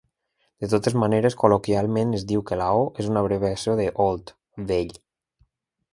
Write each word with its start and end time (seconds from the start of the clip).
De 0.63 0.69
totes 0.71 0.95
maneres, 1.01 1.35
col·loquialment 1.43 2.15
es 2.19 2.25
diu 2.33 2.43
que 2.49 2.59
la 2.63 2.71
O 2.79 2.89
és 3.03 3.11
una 3.13 3.23
abreviació 3.27 3.79
de 3.81 3.89
"old" 4.07 4.35
(vell). 4.73 4.99